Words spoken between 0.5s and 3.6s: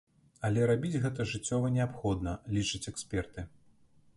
рабіць гэта жыццёва неабходна, лічаць эксперты.